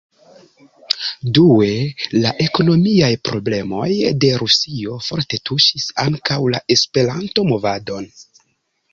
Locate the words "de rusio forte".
4.23-5.39